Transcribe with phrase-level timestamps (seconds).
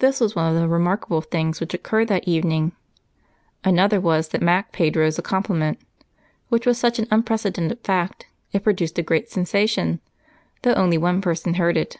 [0.00, 2.72] This was one of the remarkable things which occurred that evening.
[3.64, 5.78] Another was that Mac paid Rose a compliment,
[6.50, 10.00] which was such an unprecedented fact, it produced a great sensation,
[10.64, 11.96] though only one person heard it.